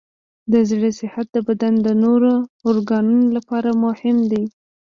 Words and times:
د 0.51 0.53
زړه 0.69 0.89
صحت 0.99 1.27
د 1.33 1.37
بدن 1.47 1.73
د 1.85 1.87
نورو 2.03 2.33
ارګانونو 2.69 3.27
لپاره 3.37 3.69
مهم 3.83 4.17
دی. 4.31 4.43